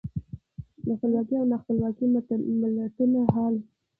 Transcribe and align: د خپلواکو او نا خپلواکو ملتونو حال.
د 0.85 0.87
خپلواکو 0.97 1.33
او 1.39 1.45
نا 1.51 1.57
خپلواکو 1.63 2.01
ملتونو 3.13 3.19
حال. 3.33 3.55